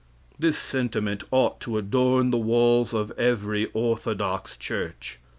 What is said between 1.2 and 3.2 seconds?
ought to adorn the walls of